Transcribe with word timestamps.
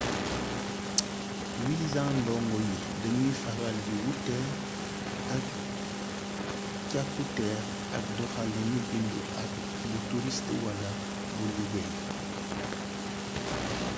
wisa 1.65 2.03
ndongo 2.19 2.55
yi 2.67 2.75
dañuy 3.01 3.33
faral 3.41 3.75
di 3.85 3.91
wuuteel 4.03 4.47
ay 5.33 5.43
càkkutéef 6.91 7.63
ak 7.95 8.03
doxaliinu 8.17 8.79
bindu 8.89 9.19
ak 9.41 9.49
bu 9.89 9.97
turist 10.07 10.47
wala 10.65 10.89
bu 11.35 11.43
liggéey 11.55 11.91